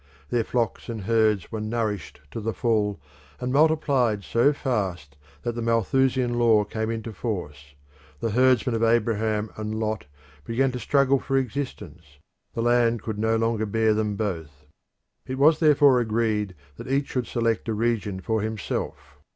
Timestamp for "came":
6.63-6.89